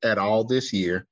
[0.03, 1.07] at all this year.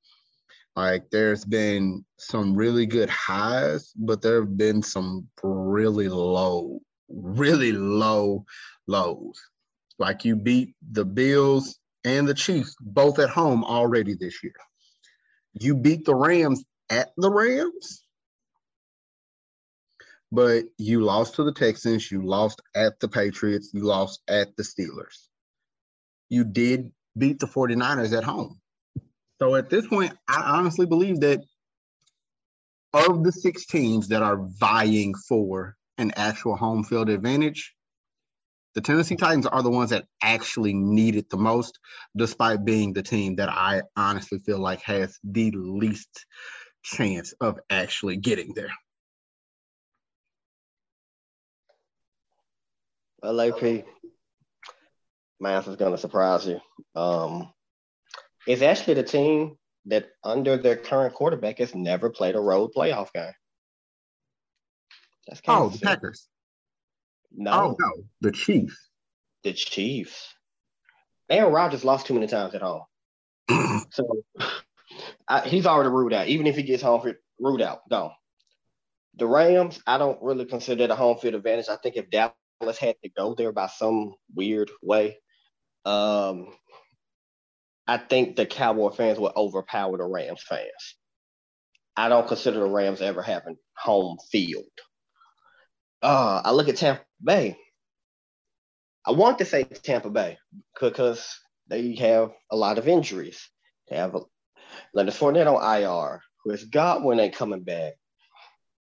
[0.75, 7.71] Like there's been some really good highs, but there have been some really low, really
[7.73, 8.45] low
[8.87, 9.39] lows.
[9.99, 14.55] Like you beat the Bills and the Chiefs both at home already this year.
[15.53, 18.03] You beat the Rams at the Rams,
[20.31, 24.63] but you lost to the Texans, you lost at the Patriots, you lost at the
[24.63, 25.27] Steelers.
[26.29, 28.59] you did beat the 49ers at home.
[29.43, 31.41] So at this point, I honestly believe that
[32.93, 37.75] of the six teams that are vying for an actual home field advantage,
[38.73, 41.77] the Tennessee Titans are the ones that actually need it the most,
[42.15, 46.25] despite being the team that I honestly feel like has the least
[46.81, 48.71] chance of actually getting there.
[53.21, 53.83] Well, AP,
[55.41, 56.61] my answer is going to surprise you.
[56.95, 57.51] Um,
[58.47, 63.11] it's actually the team that, under their current quarterback, has never played a road playoff
[63.13, 63.33] game.
[65.27, 66.27] That's oh, the Packers.
[67.35, 67.51] No.
[67.51, 68.89] Oh, no, the Chiefs.
[69.43, 70.33] The Chiefs.
[71.29, 72.83] Aaron Rodgers lost too many times at home.
[73.89, 74.23] so
[75.27, 76.27] I, he's already ruled out.
[76.27, 78.11] Even if he gets home, field, ruled out, gone.
[79.15, 81.69] The Rams, I don't really consider the home field advantage.
[81.69, 85.17] I think if Dallas had to go there by some weird way,
[85.85, 86.53] um,
[87.87, 90.95] I think the Cowboy fans would overpower the Rams fans.
[91.95, 94.63] I don't consider the Rams ever having home field.
[96.01, 97.57] Uh, I look at Tampa Bay.
[99.05, 100.37] I want to say Tampa Bay
[100.79, 103.49] because they have a lot of injuries.
[103.89, 104.15] They have
[104.93, 106.21] Leonard Fournette on IR.
[106.41, 107.93] Chris Godwin ain't coming back.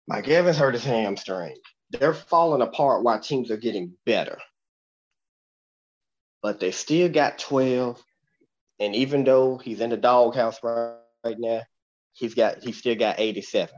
[0.07, 1.55] Mike Evans hurt his hamstring.
[1.91, 4.39] They're falling apart while teams are getting better.
[6.43, 8.03] But they still got 12.
[8.81, 11.63] And even though he's in the doghouse right, right now,
[12.13, 13.75] he's got he still got 87.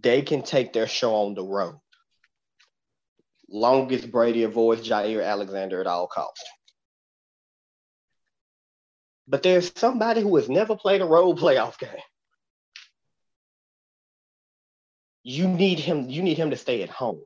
[0.00, 1.78] They can take their show on the road.
[3.50, 6.44] Longest Brady avoids Jaire Alexander at all costs.
[9.26, 11.90] But there's somebody who has never played a road playoff game.
[15.22, 17.20] You need him, you need him to stay at home.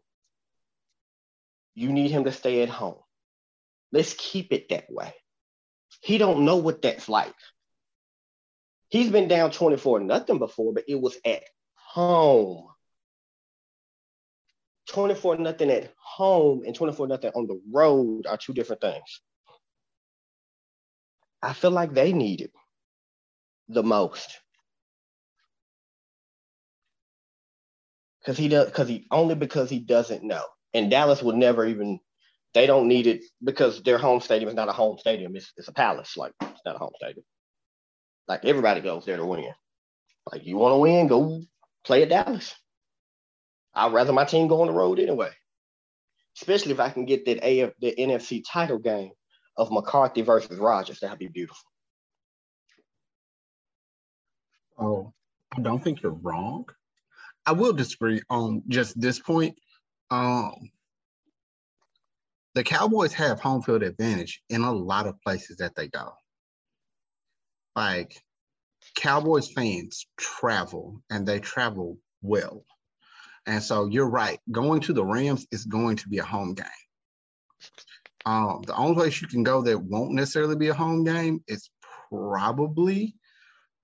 [1.74, 2.98] You need him to stay at home.
[3.92, 5.14] Let's keep it that way.
[6.02, 7.34] He don't know what that's like.
[8.88, 11.44] He's been down 24 nothing before, but it was at
[11.76, 12.66] home.
[14.88, 19.20] 24 nothing at home and 24 nothing on the road are two different things.
[21.40, 22.52] I feel like they need it
[23.68, 24.40] the most.
[28.26, 30.44] Cause he does because he only because he doesn't know.
[30.74, 32.00] And Dallas would never even
[32.54, 35.34] they don't need it because their home stadium is not a home stadium.
[35.36, 36.16] It's, it's a palace.
[36.16, 37.24] Like it's not a home stadium.
[38.28, 39.52] Like everybody goes there to win.
[40.30, 41.42] Like you want to win, go
[41.84, 42.54] play at Dallas.
[43.74, 45.30] I'd rather my team go on the road anyway.
[46.36, 49.12] Especially if I can get that AF the NFC title game
[49.56, 51.00] of McCarthy versus Rodgers.
[51.00, 51.64] That'd be beautiful.
[54.78, 55.12] Oh,
[55.56, 56.66] I don't think you're wrong.
[57.44, 59.58] I will disagree on just this point.
[60.10, 60.70] Um,
[62.54, 66.12] the Cowboys have home field advantage in a lot of places that they go.
[67.74, 68.22] Like
[68.96, 72.64] Cowboys fans travel and they travel well.
[73.46, 74.38] And so you're right.
[74.50, 76.66] Going to the Rams is going to be a home game.
[78.24, 81.70] Um, the only place you can go that won't necessarily be a home game is
[82.08, 83.16] probably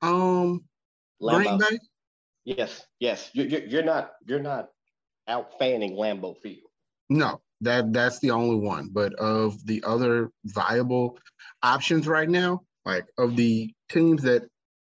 [0.00, 0.64] um,
[1.20, 1.78] Green Bay.
[2.44, 3.30] Yes, yes.
[3.32, 4.68] You, you, you're not you're not
[5.26, 6.70] out fanning Lambeau Field.
[7.10, 8.90] No, that that's the only one.
[8.92, 11.18] But of the other viable
[11.62, 14.48] options right now, like of the teams that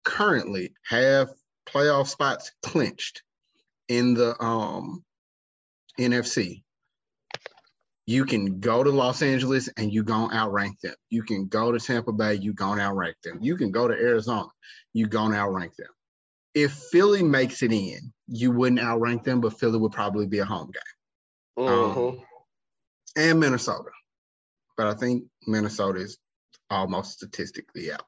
[0.03, 1.29] currently have
[1.67, 3.21] playoff spots clinched
[3.87, 5.03] in the um
[5.99, 6.63] NFC,
[8.05, 10.95] you can go to Los Angeles and you gonna outrank them.
[11.09, 13.39] You can go to Tampa Bay, you gonna outrank them.
[13.41, 14.49] You can go to Arizona,
[14.93, 15.87] you gonna outrank them.
[16.53, 20.45] If Philly makes it in, you wouldn't outrank them, but Philly would probably be a
[20.45, 21.65] home game.
[21.65, 21.99] Mm-hmm.
[21.99, 22.21] Um,
[23.15, 23.89] and Minnesota.
[24.77, 26.17] But I think Minnesota is
[26.69, 28.05] almost statistically out.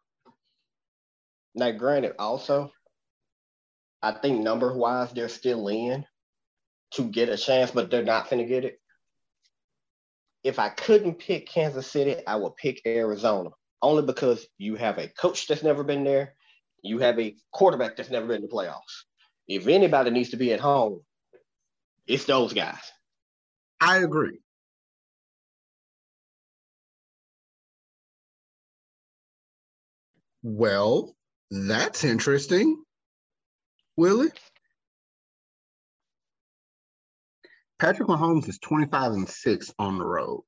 [1.53, 2.71] Now, granted, also,
[4.01, 6.05] I think number wise, they're still in
[6.91, 8.79] to get a chance, but they're not going to get it.
[10.43, 13.49] If I couldn't pick Kansas City, I would pick Arizona
[13.81, 16.33] only because you have a coach that's never been there.
[16.81, 19.05] You have a quarterback that's never been to the playoffs.
[19.47, 21.01] If anybody needs to be at home,
[22.07, 22.91] it's those guys.
[23.79, 24.39] I agree.
[30.47, 31.15] Well,
[31.49, 32.83] that's interesting.
[33.97, 34.29] Willie?
[37.79, 40.43] Patrick Mahomes is 25 and 6 on the road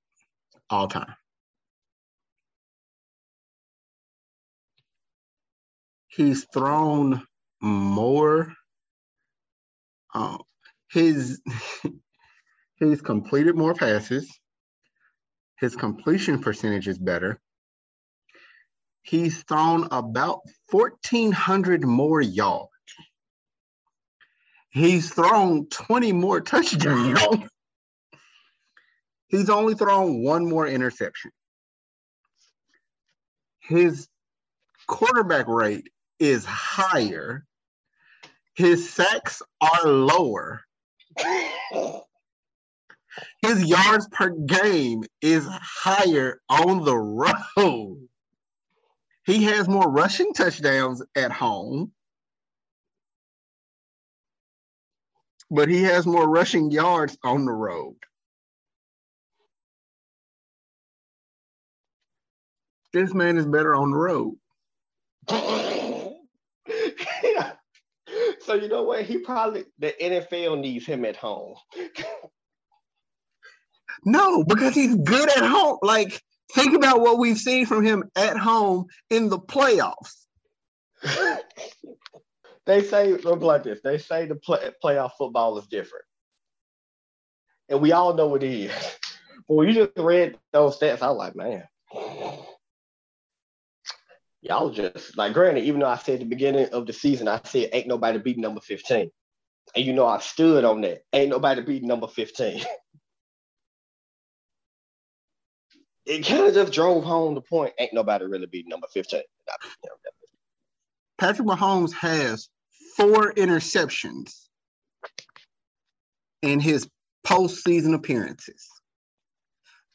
[0.70, 1.16] all time.
[6.10, 7.24] He's thrown
[7.60, 8.54] more.
[10.14, 10.43] Um,
[10.91, 11.41] his
[12.76, 14.32] he's completed more passes.
[15.60, 17.41] His completion percentage is better.
[19.08, 22.70] He's thrown about 1,400 more yards.
[24.70, 27.20] He's thrown 20 more touchdowns.
[29.30, 31.32] He's only thrown one more interception.
[33.62, 34.10] His
[34.88, 35.88] quarterback rate
[36.20, 37.45] is higher.
[38.55, 40.64] His sacks are lower.
[43.41, 48.08] His yards per game is higher on the road.
[49.28, 51.92] He has more rushing touchdowns at home,
[55.52, 57.98] but he has more rushing yards on the road.
[62.94, 64.38] This man is better on the road.
[68.40, 69.04] so you know what?
[69.04, 71.56] He probably the NFL needs him at home.
[74.06, 75.80] no, because he's good at home.
[75.82, 76.24] Like,
[76.54, 80.26] think about what we've seen from him at home in the playoffs.
[82.66, 83.80] they say look like this.
[83.84, 86.06] They say the play, playoff football is different,
[87.70, 88.72] and we all know what it is.
[89.50, 91.64] When you just read those stats, I was like, man,
[94.41, 97.70] y'all just like granted, even though I said the beginning of the season, I said
[97.72, 99.10] ain't nobody beating number 15.
[99.76, 101.04] And you know I stood on that.
[101.14, 102.62] Ain't nobody beating number 15.
[106.08, 107.74] it kind of just drove home the point.
[107.80, 109.22] Ain't nobody really beating number 15.
[111.18, 112.47] Patrick Mahomes has
[112.95, 114.47] four interceptions
[116.41, 116.88] in his
[117.26, 118.68] postseason appearances.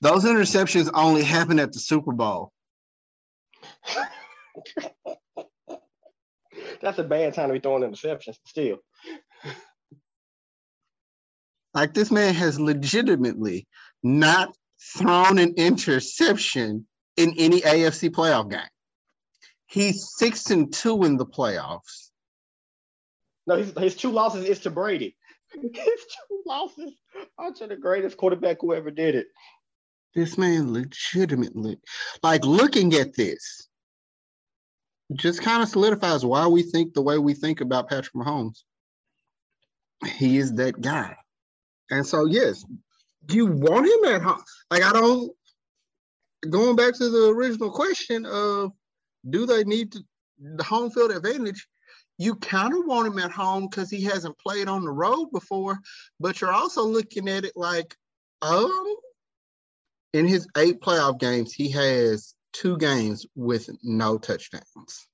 [0.02, 2.52] Those interceptions only happened at the Super Bowl.
[6.82, 8.78] That's a bad time to be throwing interceptions still.
[11.72, 13.66] Like this man has legitimately
[14.02, 14.54] not
[14.96, 18.60] thrown an interception in any AFC playoff game.
[19.66, 22.10] He's six and two in the playoffs.
[23.46, 25.16] No, his, his two losses is to Brady.
[25.54, 26.94] His two losses
[27.36, 29.26] are to the greatest quarterback who ever did it.
[30.14, 31.78] This man legitimately,
[32.22, 33.68] like looking at this,
[35.14, 38.62] just kind of solidifies why we think the way we think about Patrick Mahomes.
[40.06, 41.16] He is that guy.
[41.90, 42.64] And so, yes,
[43.28, 44.42] you want him at home.
[44.70, 45.30] Like, I don't,
[46.48, 48.72] going back to the original question of
[49.28, 50.00] do they need to,
[50.38, 51.66] the home field advantage?
[52.18, 55.78] You kind of want him at home because he hasn't played on the road before,
[56.20, 57.96] but you're also looking at it like,
[58.42, 58.96] um,
[60.12, 65.08] in his eight playoff games, he has two games with no touchdowns.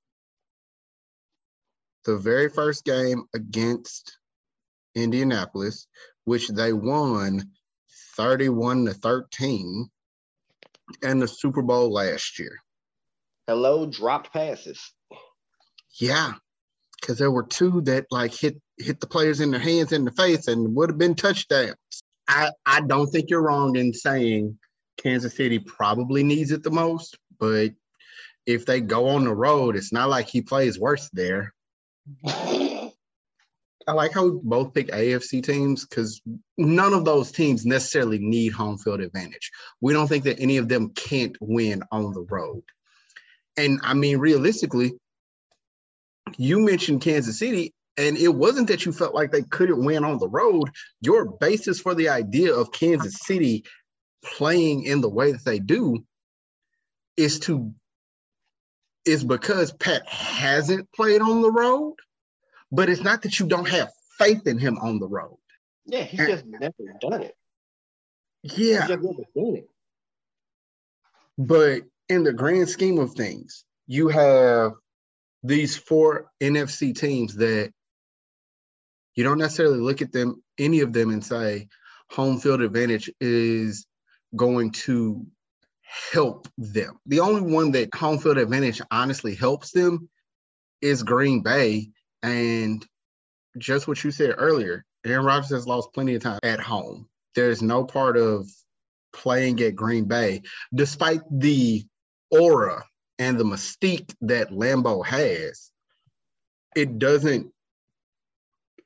[2.05, 4.17] The very first game against
[4.95, 5.87] Indianapolis,
[6.25, 7.51] which they won
[8.19, 9.89] 31 to 13,
[11.03, 12.51] and the Super Bowl last year.
[13.47, 14.91] Hello, dropped passes.
[16.01, 16.33] Yeah,
[16.99, 20.11] because there were two that like hit hit the players in their hands in the
[20.11, 21.75] face and would have been touchdowns.
[22.27, 24.59] I, I don't think you're wrong in saying
[24.97, 27.71] Kansas City probably needs it the most, but
[28.45, 31.53] if they go on the road, it's not like he plays worse there.
[33.89, 36.21] I like how we both pick AFC teams because
[36.59, 39.49] none of those teams necessarily need home field advantage.
[39.81, 42.61] We don't think that any of them can't win on the road.
[43.57, 44.93] And I mean, realistically,
[46.37, 50.19] you mentioned Kansas City, and it wasn't that you felt like they couldn't win on
[50.19, 50.69] the road.
[51.01, 53.63] Your basis for the idea of Kansas City
[54.23, 56.05] playing in the way that they do
[57.17, 57.73] is to
[59.03, 61.95] is because Pat hasn't played on the road,
[62.71, 65.37] but it's not that you don't have faith in him on the road.
[65.85, 67.35] Yeah, he's and, just never done it.
[68.43, 68.87] Yeah.
[68.89, 69.69] It.
[71.37, 74.73] But in the grand scheme of things, you have
[75.43, 77.71] these four NFC teams that
[79.15, 81.67] you don't necessarily look at them, any of them, and say
[82.09, 83.85] home field advantage is
[84.35, 85.25] going to
[86.11, 86.99] help them.
[87.05, 90.09] The only one that home field advantage honestly helps them
[90.81, 91.89] is Green Bay.
[92.23, 92.85] And
[93.57, 97.07] just what you said earlier, Aaron Rodgers has lost plenty of time at home.
[97.35, 98.47] There's no part of
[99.13, 100.41] playing at Green Bay,
[100.73, 101.85] despite the
[102.31, 102.83] aura
[103.17, 105.71] and the mystique that Lambeau has,
[106.75, 107.51] it doesn't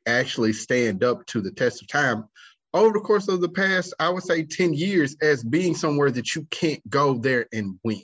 [0.05, 2.25] actually stand up to the test of time
[2.73, 6.35] over the course of the past, I would say 10 years as being somewhere that
[6.35, 8.01] you can't go there and win.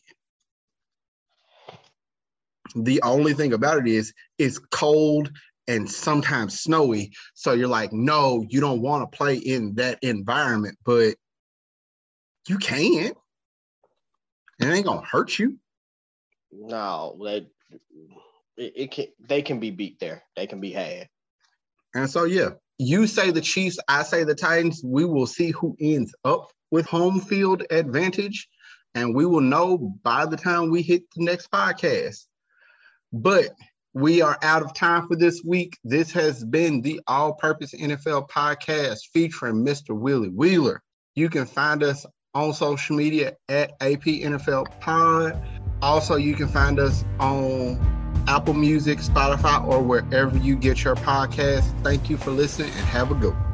[2.76, 5.32] The only thing about it is it's cold
[5.67, 7.11] and sometimes snowy.
[7.36, 11.15] So you're like, no, you don't want to play in that environment, but
[12.47, 13.13] you can.
[14.59, 15.57] It ain't gonna hurt you.
[16.51, 17.47] No, they
[18.57, 20.24] it, it can they can be beat there.
[20.36, 21.07] They can be had.
[21.95, 24.82] And so yeah, you say the Chiefs, I say the Titans.
[24.84, 28.47] We will see who ends up with home field advantage,
[28.95, 32.26] and we will know by the time we hit the next podcast.
[33.12, 33.49] But
[33.93, 35.78] we are out of time for this week.
[35.84, 39.97] This has been the All Purpose NFL podcast featuring Mr.
[39.97, 40.82] Willie Wheeler.
[41.16, 42.05] You can find us
[42.36, 45.41] on social media at AP NFL Pod.
[45.82, 47.80] Also, you can find us on
[48.28, 51.64] Apple Music, Spotify, or wherever you get your podcast.
[51.84, 53.49] Thank you for listening and have a good one.